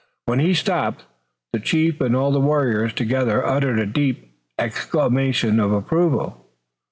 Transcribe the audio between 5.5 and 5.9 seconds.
of